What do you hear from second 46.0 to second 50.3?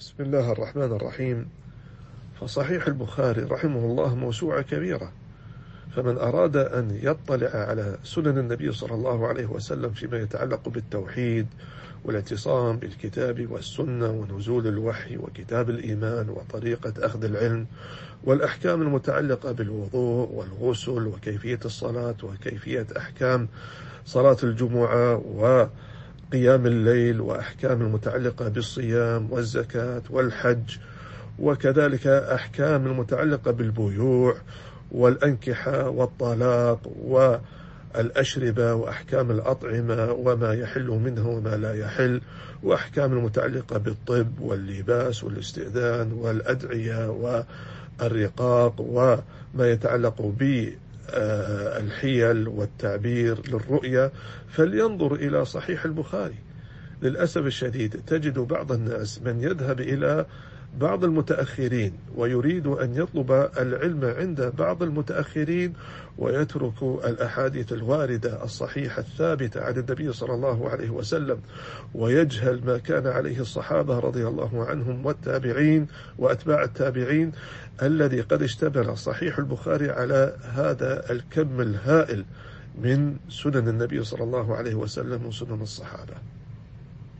والأدعية والرقاق وما يتعلق